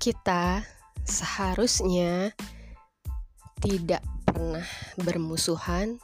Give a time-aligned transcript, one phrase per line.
[0.00, 0.64] kita
[1.04, 2.32] seharusnya
[3.60, 4.64] tidak pernah
[4.96, 6.00] bermusuhan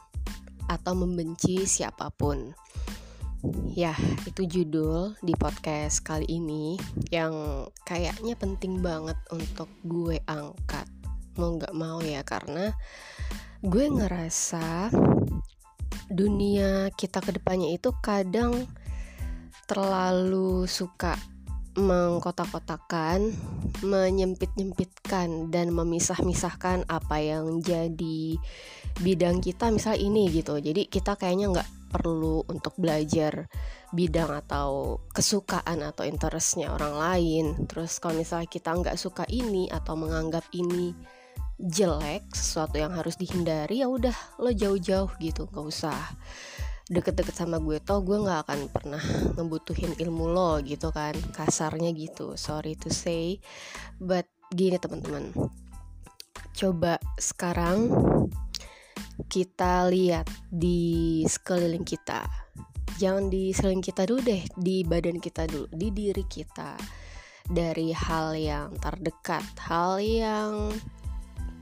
[0.69, 2.53] atau membenci siapa pun.
[3.73, 3.97] Ya,
[4.29, 6.77] itu judul di podcast kali ini
[7.09, 10.85] yang kayaknya penting banget untuk gue angkat.
[11.41, 12.77] Mau gak mau ya, karena
[13.65, 14.93] gue ngerasa
[16.13, 18.69] dunia kita ke depannya itu kadang
[19.65, 21.17] terlalu suka
[21.77, 23.37] mengkotak-kotakan,
[23.85, 28.41] menyempit-nyempitkan dan memisah-misahkan apa yang jadi
[29.05, 30.57] bidang kita misal ini gitu.
[30.57, 33.47] Jadi kita kayaknya nggak perlu untuk belajar
[33.93, 37.47] bidang atau kesukaan atau interestnya orang lain.
[37.69, 40.97] Terus kalau misalnya kita nggak suka ini atau menganggap ini
[41.57, 45.97] jelek, sesuatu yang harus dihindari ya udah lo jauh-jauh gitu, nggak usah
[46.87, 49.03] deket-deket sama gue toh gue nggak akan pernah
[49.35, 51.15] ngebutuhin ilmu lo gitu kan.
[51.35, 53.43] Kasarnya gitu sorry to say.
[53.99, 55.35] But gini teman-teman
[56.57, 57.91] coba sekarang
[59.27, 62.25] kita lihat di sekeliling kita.
[62.97, 66.79] Jangan di sekeliling kita dulu deh di badan kita dulu di diri kita.
[67.47, 70.71] Dari hal yang terdekat hal yang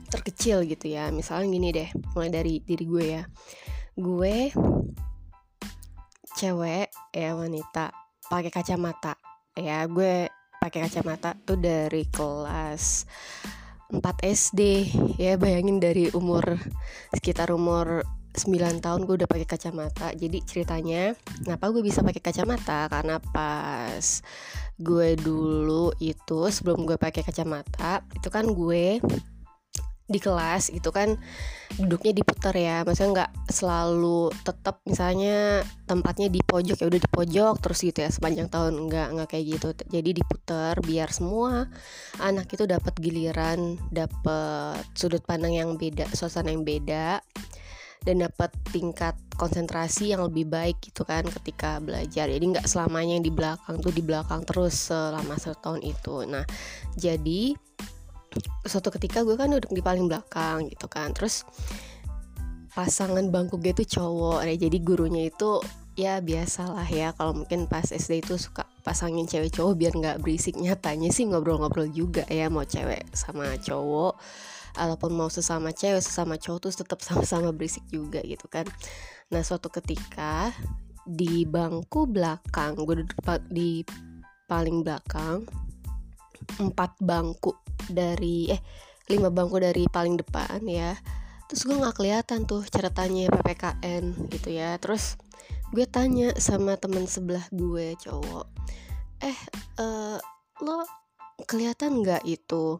[0.09, 1.09] terkecil gitu ya.
[1.09, 3.23] Misalnya gini deh mulai dari diri gue ya.
[3.95, 4.53] Gue
[6.35, 7.95] cewek ya wanita
[8.27, 9.15] pakai kacamata.
[9.55, 10.27] Ya gue
[10.59, 13.07] pakai kacamata tuh dari kelas
[13.93, 14.61] 4 SD
[15.15, 16.59] ya bayangin dari umur
[17.15, 18.03] sekitar umur
[18.35, 20.11] 9 tahun gue udah pakai kacamata.
[20.11, 22.91] Jadi ceritanya kenapa gue bisa pakai kacamata?
[22.91, 24.19] Karena pas
[24.75, 28.99] gue dulu itu sebelum gue pakai kacamata itu kan gue
[30.05, 31.17] di kelas itu kan
[31.81, 32.85] duduknya diputar ya.
[32.85, 38.09] Maksudnya nggak selalu tetap misalnya tempatnya di pojok ya udah di pojok terus gitu ya
[38.13, 38.77] sepanjang tahun.
[38.85, 39.67] Nggak nggak kayak gitu.
[39.89, 41.69] Jadi diputar biar semua
[42.21, 47.19] anak itu dapat giliran dapat sudut pandang yang beda suasana yang beda
[48.05, 52.29] dan dapat tingkat konsentrasi yang lebih baik gitu kan ketika belajar.
[52.29, 56.15] Jadi nggak selamanya yang di belakang tuh di belakang terus selama satu tahun itu.
[56.29, 56.45] Nah
[56.93, 57.57] jadi
[58.65, 61.11] suatu ketika gue kan duduk di paling belakang gitu kan.
[61.15, 61.45] Terus
[62.75, 64.43] pasangan bangku gue tuh cowok.
[64.45, 65.63] Ya jadi gurunya itu
[65.95, 70.59] ya biasalah ya kalau mungkin pas SD itu suka pasangin cewek cowok biar nggak berisik
[70.59, 74.19] nyatanya sih ngobrol-ngobrol juga ya mau cewek sama cowok
[74.75, 78.67] ataupun mau sesama cewek sesama cowok tuh tetap sama-sama berisik juga gitu kan.
[79.31, 80.51] Nah suatu ketika
[81.07, 83.87] di bangku belakang gue duduk di
[84.51, 85.47] paling belakang
[86.61, 87.55] empat bangku
[87.89, 88.61] dari eh
[89.11, 90.97] lima bangku dari paling depan ya.
[91.45, 94.77] Terus gue nggak kelihatan tuh ceritanya ppkn gitu ya.
[94.81, 95.17] Terus
[95.69, 98.45] gue tanya sama temen sebelah gue cowok
[99.23, 99.37] eh
[99.81, 100.17] uh,
[100.61, 100.85] lo
[101.49, 102.77] kelihatan nggak itu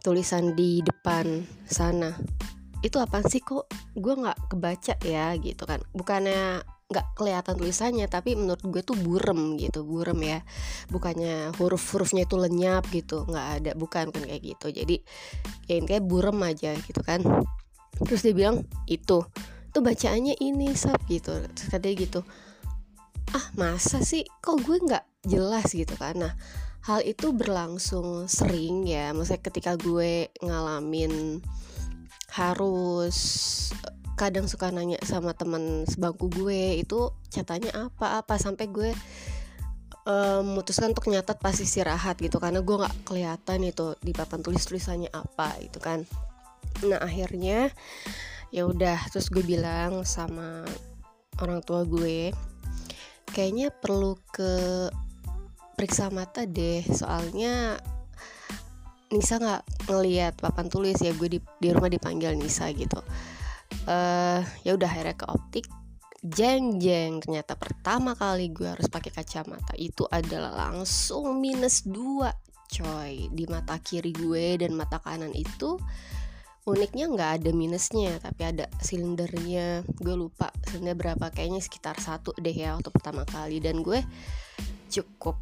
[0.00, 2.16] tulisan di depan sana?
[2.80, 3.68] Itu apa sih kok?
[3.92, 5.84] Gue nggak kebaca ya gitu kan.
[5.92, 10.38] Bukannya nggak kelihatan tulisannya tapi menurut gue tuh burem gitu burem ya.
[10.90, 14.66] Bukannya huruf-hurufnya itu lenyap gitu nggak ada bukan kan kayak gitu.
[14.74, 14.96] Jadi
[15.70, 17.22] ya kayak burem aja gitu kan.
[18.02, 19.22] Terus dia bilang itu
[19.70, 21.30] tuh bacaannya ini sab gitu.
[21.54, 22.20] Terus katanya gitu
[23.30, 24.26] ah masa sih?
[24.42, 26.18] Kok gue nggak jelas gitu kan?
[26.18, 26.34] Nah
[26.90, 29.14] hal itu berlangsung sering ya.
[29.14, 31.38] Maksudnya ketika gue ngalamin
[32.34, 33.18] harus
[34.20, 38.20] kadang suka nanya sama teman sebangku gue itu catanya apa?
[38.20, 38.36] Apa?
[38.36, 38.92] Sampai gue
[40.04, 44.60] um, memutuskan untuk nyatet pas istirahat gitu karena gue nggak kelihatan itu di papan tulis
[44.68, 46.04] tulisannya apa itu kan.
[46.84, 47.72] Nah akhirnya
[48.52, 50.68] ya udah terus gue bilang sama
[51.40, 52.36] orang tua gue
[53.32, 54.52] kayaknya perlu ke
[55.78, 57.80] periksa mata deh soalnya
[59.10, 63.00] Nisa nggak ngelihat papan tulis ya gue di, di rumah dipanggil Nisa gitu
[63.86, 65.66] uh, ya udah akhirnya ke optik.
[66.20, 72.28] Jeng jeng ternyata pertama kali gue harus pakai kacamata itu adalah langsung minus dua
[72.68, 73.32] coy.
[73.32, 75.80] Di mata kiri gue dan mata kanan itu
[76.68, 79.80] uniknya nggak ada minusnya tapi ada silindernya.
[79.96, 83.56] Gue lupa silinder berapa kayaknya sekitar satu deh ya waktu pertama kali.
[83.64, 84.04] Dan gue
[84.92, 85.40] cukup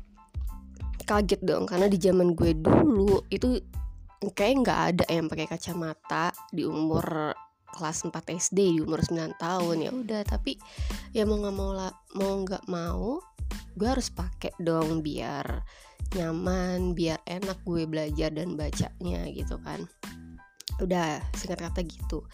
[1.08, 3.58] kaget dong karena di zaman gue dulu itu
[4.20, 7.32] kayak nggak ada yang pakai kacamata di umur
[7.74, 9.76] kelas 4 SD di umur 9 tahun.
[9.84, 10.56] Ya udah tapi
[11.12, 13.20] ya mau nggak mau lah mau nggak mau
[13.78, 15.62] gue harus pakai dong biar
[16.18, 19.86] nyaman biar enak gue belajar dan bacanya gitu kan.
[20.82, 22.26] Udah singkat kata gitu.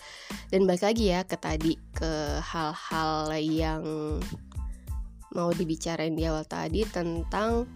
[0.48, 3.82] Dan balik lagi ya ke tadi ke hal-hal yang
[5.34, 7.66] mau dibicarain di awal tadi tentang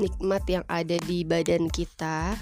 [0.00, 2.34] nikmat yang ada di badan kita.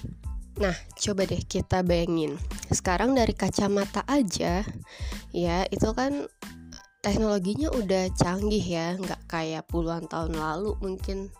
[0.60, 2.36] Nah, coba deh kita bayangin.
[2.68, 4.60] Sekarang dari kacamata aja,
[5.32, 6.28] ya itu kan
[7.00, 11.32] teknologinya udah canggih ya, nggak kayak puluhan tahun lalu mungkin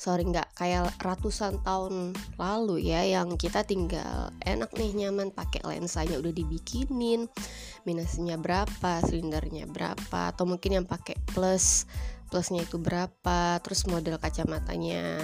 [0.00, 6.16] sorry nggak kayak ratusan tahun lalu ya yang kita tinggal enak nih nyaman pakai lensanya
[6.16, 7.28] udah dibikinin
[7.84, 11.84] minusnya berapa silindernya berapa atau mungkin yang pakai plus
[12.32, 15.20] plusnya itu berapa terus model kacamatanya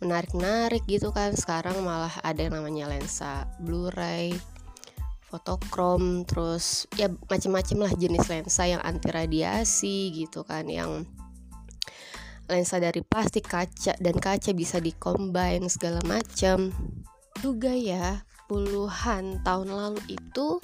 [0.00, 1.36] menarik-narik gitu kan.
[1.36, 4.34] Sekarang malah ada yang namanya lensa Blu-ray
[5.30, 11.06] fotokrom terus ya macam-macam lah jenis lensa yang anti radiasi gitu kan yang
[12.50, 16.74] lensa dari plastik kaca dan kaca bisa dikombin segala macam
[17.38, 20.58] juga ya puluhan tahun lalu itu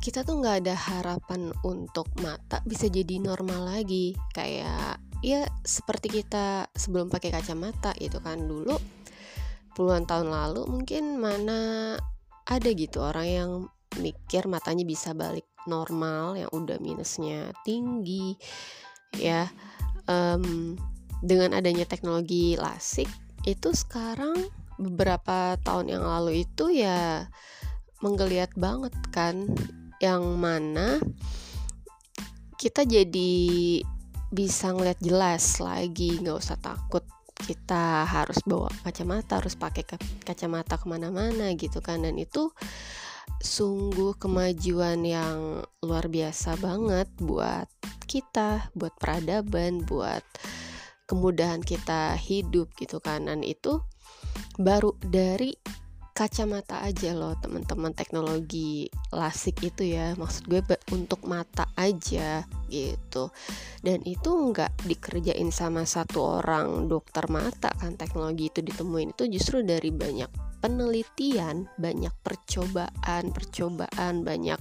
[0.00, 4.16] kita tuh nggak ada harapan untuk mata bisa jadi normal lagi.
[4.32, 8.40] Kayak ya seperti kita sebelum pakai kacamata itu kan.
[8.44, 8.76] Dulu
[9.76, 11.94] puluhan tahun lalu mungkin mana
[12.48, 13.50] ada gitu orang yang
[14.00, 18.36] mikir matanya bisa balik normal yang udah minusnya tinggi
[19.16, 19.48] ya.
[20.10, 20.74] Um,
[21.20, 23.06] dengan adanya teknologi lasik
[23.44, 24.48] itu sekarang
[24.80, 27.28] beberapa tahun yang lalu itu ya
[28.00, 29.48] menggeliat banget kan.
[30.00, 30.96] Yang mana
[32.56, 33.84] kita jadi
[34.30, 37.02] bisa ngeliat jelas lagi nggak usah takut
[37.40, 39.82] kita harus bawa kacamata harus pakai
[40.22, 42.52] kacamata ke mana-mana gitu kan dan itu
[43.40, 47.66] sungguh kemajuan yang luar biasa banget buat
[48.04, 50.26] kita, buat peradaban, buat
[51.06, 53.30] kemudahan kita hidup gitu kan.
[53.30, 53.80] Dan itu
[54.58, 55.54] baru dari
[56.12, 60.14] kacamata aja loh teman-teman teknologi lasik itu ya.
[60.14, 60.60] Maksud gue
[60.94, 63.32] untuk mata aja gitu.
[63.80, 69.16] Dan itu nggak dikerjain sama satu orang dokter mata kan teknologi itu ditemuin.
[69.16, 74.60] Itu justru dari banyak penelitian banyak percobaan percobaan banyak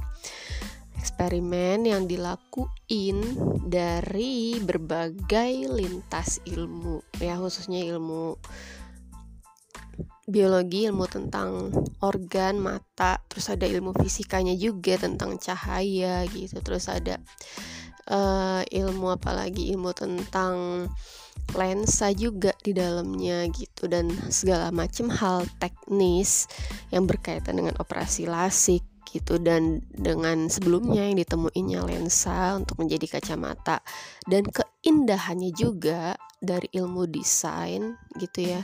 [1.00, 3.24] eksperimen yang dilakuin
[3.64, 8.36] dari berbagai lintas ilmu ya khususnya ilmu
[10.30, 11.74] biologi ilmu tentang
[12.06, 16.62] organ mata terus ada ilmu fisikanya juga tentang cahaya gitu.
[16.62, 17.18] Terus ada
[18.10, 20.88] uh, ilmu apalagi ilmu tentang
[21.58, 26.46] lensa juga di dalamnya gitu dan segala macam hal teknis
[26.94, 33.82] yang berkaitan dengan operasi lasik gitu dan dengan sebelumnya yang ditemuinya lensa untuk menjadi kacamata
[34.30, 38.62] dan keindahannya juga dari ilmu desain gitu ya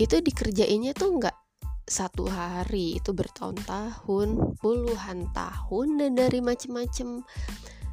[0.00, 1.36] itu dikerjainnya tuh nggak
[1.84, 7.26] satu hari itu bertahun-tahun puluhan tahun dan dari macam-macam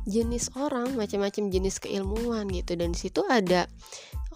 [0.08, 2.80] jenis orang macam-macam jenis keilmuan gitu.
[2.80, 3.68] Dan situ ada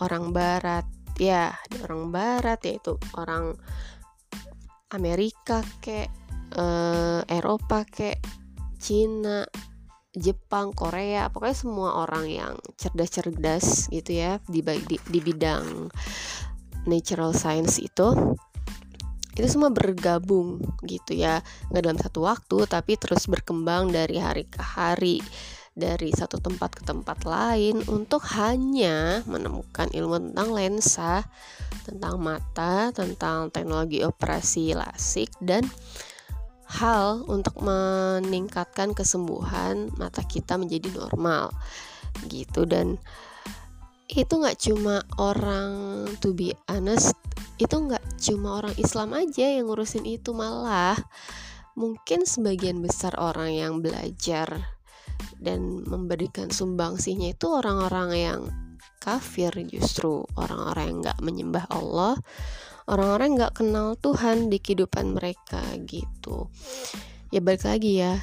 [0.04, 0.84] orang barat
[1.16, 3.56] ya ada orang barat yaitu orang
[4.92, 6.12] Amerika kek
[6.60, 8.20] uh, Eropa kayak
[8.82, 9.48] Cina
[10.12, 15.88] Jepang, Korea, pokoknya semua orang yang cerdas-cerdas gitu ya di, di, di bidang
[16.86, 18.14] natural science itu
[19.32, 21.40] itu semua bergabung gitu ya.
[21.72, 25.24] Nggak dalam satu waktu tapi terus berkembang dari hari ke hari
[25.72, 31.24] dari satu tempat ke tempat lain untuk hanya menemukan ilmu tentang lensa,
[31.88, 35.64] tentang mata, tentang teknologi operasi lasik dan
[36.68, 41.56] hal untuk meningkatkan kesembuhan mata kita menjadi normal
[42.28, 42.68] gitu.
[42.68, 43.00] Dan
[44.12, 47.16] itu nggak cuma orang to be honest
[47.56, 51.00] itu nggak cuma orang Islam aja yang ngurusin itu malah
[51.80, 54.76] mungkin sebagian besar orang yang belajar
[55.40, 58.42] dan memberikan sumbangsihnya itu orang-orang yang
[59.00, 62.20] kafir justru orang-orang yang nggak menyembah Allah
[62.92, 66.52] orang-orang nggak kenal Tuhan di kehidupan mereka gitu.
[67.32, 68.20] Ya balik lagi ya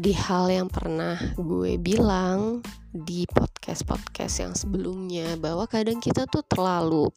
[0.00, 7.12] di hal yang pernah gue bilang di podcast-podcast yang sebelumnya bahwa kadang kita tuh terlalu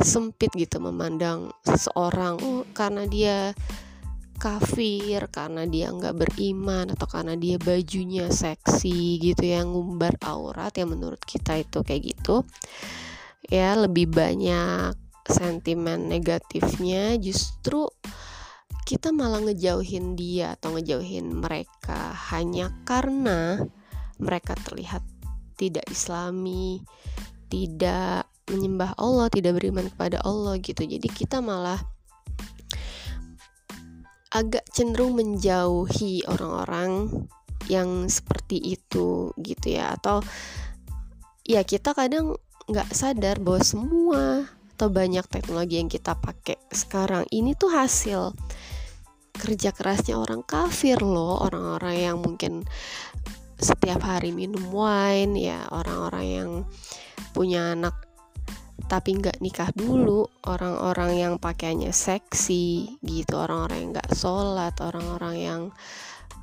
[0.00, 3.52] sempit gitu memandang seseorang oh, karena dia
[4.40, 10.96] kafir karena dia nggak beriman atau karena dia bajunya seksi gitu yang ngumbar aurat yang
[10.96, 12.40] menurut kita itu kayak gitu.
[13.52, 14.96] Ya lebih banyak
[15.28, 17.86] sentimen negatifnya justru
[18.82, 23.62] kita malah ngejauhin dia atau ngejauhin mereka hanya karena
[24.18, 25.02] mereka terlihat
[25.56, 26.82] tidak islami,
[27.46, 30.82] tidak menyembah Allah, tidak beriman kepada Allah gitu.
[30.82, 31.78] Jadi kita malah
[34.32, 37.28] agak cenderung menjauhi orang-orang
[37.68, 40.24] yang seperti itu gitu ya atau
[41.46, 42.34] ya kita kadang
[42.66, 44.22] nggak sadar bahwa semua
[44.74, 48.34] atau banyak teknologi yang kita pakai sekarang ini tuh hasil
[49.36, 52.62] kerja kerasnya orang kafir loh orang-orang yang mungkin
[53.56, 56.50] setiap hari minum wine ya orang-orang yang
[57.32, 57.94] punya anak
[58.90, 65.62] tapi nggak nikah dulu orang-orang yang pakaiannya seksi gitu orang-orang yang nggak sholat orang-orang yang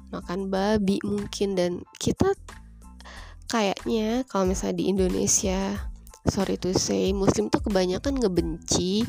[0.10, 1.54] makan babi mungkin.
[1.54, 2.34] Dan kita
[3.50, 5.78] kayaknya kalau misalnya di Indonesia
[6.30, 9.06] sorry to say muslim tuh kebanyakan ngebenci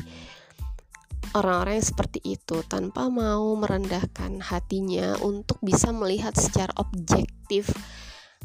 [1.37, 7.71] orang-orang yang seperti itu tanpa mau merendahkan hatinya untuk bisa melihat secara objektif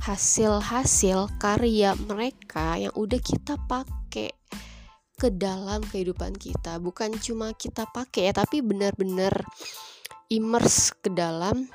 [0.04, 4.30] hasil-hasil karya mereka yang udah kita pakai
[5.16, 6.76] ke dalam kehidupan kita.
[6.76, 9.44] Bukan cuma kita pakai ya tapi benar-benar
[10.28, 11.66] immerse ke dalam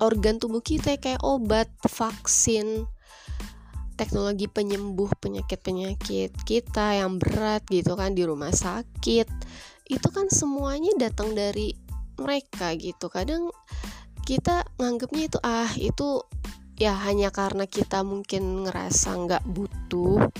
[0.00, 2.88] organ tubuh kita kayak obat vaksin
[4.00, 9.28] teknologi penyembuh penyakit-penyakit kita yang berat gitu kan di rumah sakit
[9.90, 11.74] itu kan semuanya datang dari
[12.14, 13.10] mereka gitu.
[13.10, 13.50] Kadang
[14.22, 16.22] kita nganggapnya itu ah itu
[16.78, 20.30] ya hanya karena kita mungkin ngerasa nggak butuh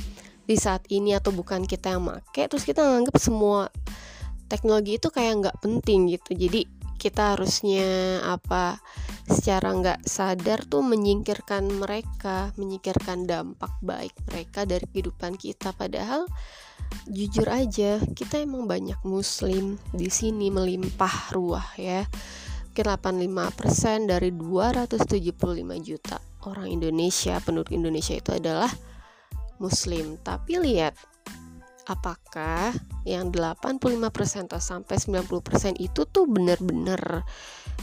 [0.46, 2.46] di saat ini atau bukan kita yang make.
[2.46, 3.66] Terus kita nganggap semua
[4.46, 6.30] teknologi itu kayak nggak penting gitu.
[6.38, 8.78] Jadi kita harusnya apa
[9.24, 15.74] secara nggak sadar tuh menyingkirkan mereka menyingkirkan dampak baik mereka dari kehidupan kita.
[15.74, 16.28] Padahal
[17.10, 22.06] jujur aja kita emang banyak muslim di sini melimpah ruah ya.
[22.70, 25.34] Mungkin 85% dari 275
[25.82, 28.70] juta orang Indonesia penduduk Indonesia itu adalah
[29.58, 30.16] muslim.
[30.22, 30.94] Tapi lihat
[31.90, 32.70] apakah
[33.02, 37.26] yang 85% atau sampai 90% itu tuh benar-benar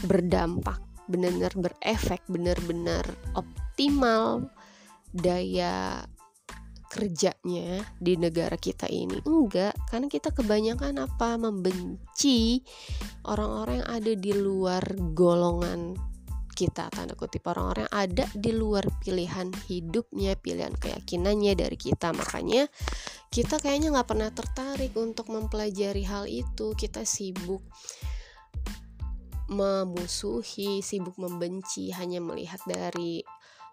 [0.02, 4.48] berdampak benar-benar berefek benar-benar optimal
[5.12, 6.04] daya
[6.88, 9.20] kerjanya di negara kita ini?
[9.24, 11.36] Enggak karena kita kebanyakan apa?
[11.36, 12.64] Membenci
[13.28, 15.94] orang-orang yang ada di luar golongan
[16.58, 17.46] kita tanda kutip.
[17.46, 22.10] Orang-orang yang ada di luar pilihan hidupnya pilihan keyakinannya dari kita.
[22.10, 22.66] Makanya
[23.30, 26.74] kita kayaknya nggak pernah tertarik untuk mempelajari hal itu.
[26.74, 27.62] Kita sibuk
[29.48, 33.24] memusuhi sibuk membenci hanya melihat dari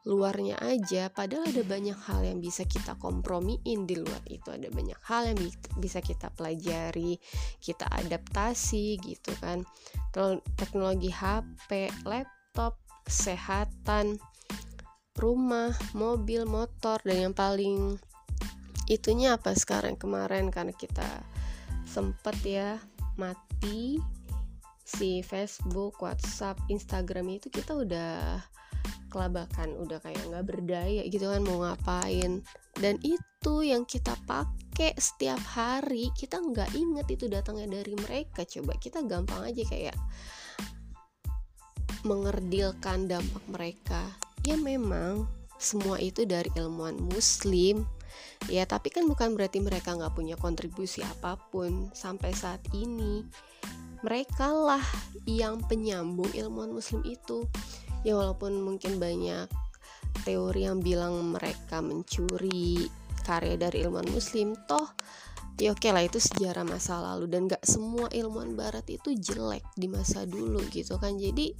[0.05, 4.53] luarnya aja padahal ada banyak hal yang bisa kita kompromiin di luar itu.
[4.53, 5.39] Ada banyak hal yang
[5.81, 7.17] bisa kita pelajari
[7.57, 9.65] kita adaptasi gitu kan.
[10.55, 14.21] Teknologi HP laptop kesehatan
[15.17, 17.97] rumah mobil motor dan yang paling
[18.85, 19.97] itunya apa sekarang?
[19.97, 21.25] Kemarin karena kita
[21.89, 22.77] sempet ya
[23.17, 23.97] mati
[24.85, 28.37] si Facebook, WhatsApp, Instagram itu kita udah
[29.09, 32.43] kelabakan udah kayak nggak berdaya gitu kan mau ngapain.
[32.75, 38.43] Dan itu yang kita pakai setiap hari kita nggak inget itu datangnya dari mereka.
[38.43, 39.97] Coba kita gampang aja kayak
[42.05, 44.01] mengerdilkan dampak mereka.
[44.45, 45.25] Ya memang
[45.57, 47.87] semua itu dari ilmuwan muslim.
[48.51, 51.89] Ya tapi kan bukan berarti mereka nggak punya kontribusi apa pun.
[51.95, 53.25] Sampai saat ini
[54.05, 54.85] mereka lah
[55.25, 57.49] yang penyambung ilmuwan muslim itu
[58.05, 59.49] ya walaupun mungkin banyak
[60.21, 62.87] teori yang bilang mereka mencuri
[63.25, 64.93] karya dari ilmuwan muslim toh
[65.55, 67.31] ya oke lah itu sejarah masa lalu.
[67.31, 71.15] Dan gak semua ilmuwan barat itu jelek di masa dulu gitu kan.
[71.15, 71.55] Jadi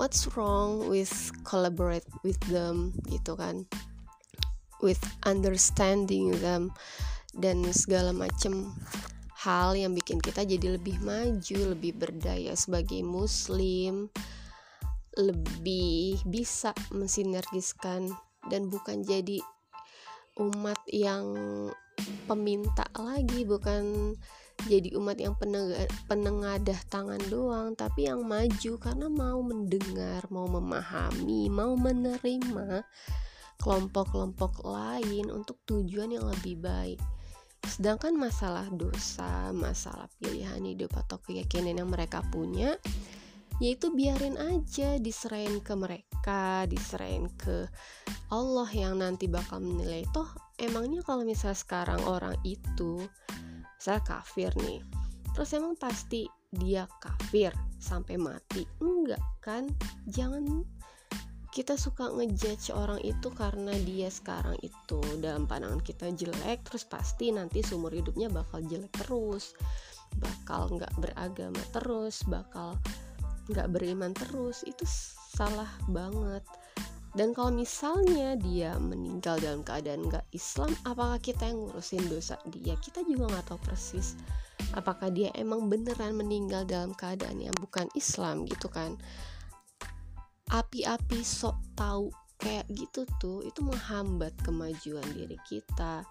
[0.00, 1.12] what's wrong with
[1.44, 3.68] collaborate with them gitu kan?
[4.80, 6.72] With understanding them
[7.36, 8.76] dan segala macam
[9.36, 14.08] hal yang bikin kita jadi lebih maju, lebih berdaya sebagai muslim,
[15.16, 18.12] lebih bisa mensinergiskan
[18.52, 19.40] dan bukan jadi
[20.36, 21.32] umat yang
[22.28, 24.12] peminta lagi bukan
[24.64, 25.36] jadi umat yang
[26.08, 28.72] penengadah tangan doang tapi yang maju.
[28.80, 32.84] Karena mau mendengar mau memahami mau menerima
[33.60, 37.00] kelompok-kelompok lain untuk tujuan yang lebih baik.
[37.66, 42.78] Sedangkan masalah dosa masalah pilihan hidup atau keyakinan yang mereka punya
[43.62, 47.68] yaitu biarin aja diserahin ke mereka diserahin ke
[48.28, 50.04] Allah yang nanti bakal menilai.
[50.12, 50.28] Toh
[50.60, 53.00] emangnya kalau misal sekarang orang itu
[53.76, 54.82] misal kafir nih
[55.36, 58.64] terus emang pasti dia kafir sampai mati?
[58.80, 59.68] Enggak kan?
[60.08, 60.64] Jangan.
[61.52, 67.32] Kita suka ngejudge orang itu karena dia sekarang itu dalam pandangan kita jelek terus pasti
[67.32, 69.56] nanti seumur hidupnya bakal jelek terus
[70.20, 72.76] bakal nggak beragama terus bakal
[73.50, 74.82] nggak beriman terus itu
[75.36, 76.42] salah banget.
[77.16, 82.76] Dan kalau misalnya dia meninggal dalam keadaan gak Islam apakah kita yang ngurusin dosa dia?
[82.76, 84.20] Kita juga nggak tahu persis.
[84.76, 89.00] Apakah dia emang beneran meninggal dalam keadaan yang bukan Islam gitu kan?
[90.52, 96.04] Api-api sok tahu kayak gitu tuh itu menghambat kemajuan diri kita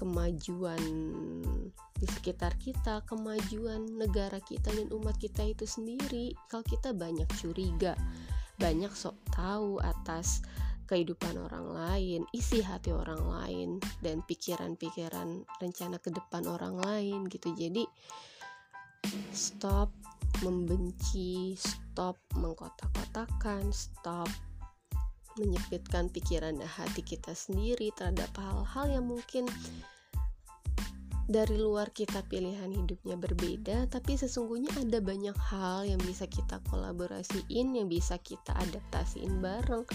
[0.00, 0.80] kemajuan
[2.00, 6.32] di sekitar kita, kemajuan negara kita dan umat kita itu sendiri.
[6.48, 7.92] Kalau kita banyak curiga,
[8.56, 10.40] banyak sok tahu atas
[10.88, 13.68] kehidupan orang lain, isi hati orang lain
[14.00, 17.52] dan pikiran-pikiran rencana ke depan orang lain gitu.
[17.52, 17.84] Jadi
[19.30, 19.92] stop
[20.40, 24.26] membenci, stop mengkotak-kotakan, stop
[25.38, 29.46] menyepitkan pikiran dan hati kita sendiri terhadap hal-hal yang mungkin
[31.30, 37.78] dari luar kita pilihan hidupnya berbeda tapi sesungguhnya ada banyak hal yang bisa kita kolaborasiin
[37.78, 39.86] yang bisa kita adaptasiin bareng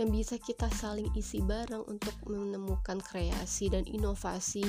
[0.00, 4.64] yang bisa kita saling isi bareng untuk menemukan kreasi dan inovasi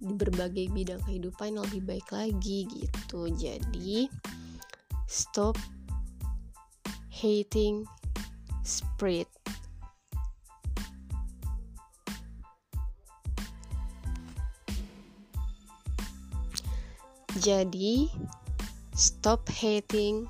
[0.00, 3.28] di berbagai bidang kehidupan yang lebih baik lagi gitu.
[3.28, 4.08] Jadi
[5.04, 5.60] stop
[7.12, 7.84] hating
[8.70, 9.26] spread
[17.40, 18.10] Jadi,
[18.92, 20.28] stop hating,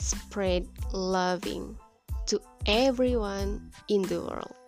[0.00, 0.64] spread
[0.94, 1.76] loving
[2.24, 4.61] to everyone in the world.